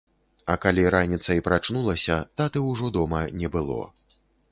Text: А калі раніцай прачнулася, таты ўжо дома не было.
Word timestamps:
А 0.51 0.53
калі 0.63 0.85
раніцай 0.95 1.43
прачнулася, 1.47 2.17
таты 2.41 2.63
ўжо 2.71 2.91
дома 2.97 3.21
не 3.43 3.47
было. 3.57 3.79